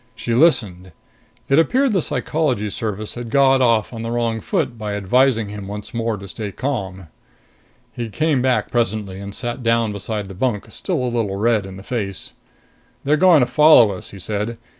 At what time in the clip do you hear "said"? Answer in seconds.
14.17-14.57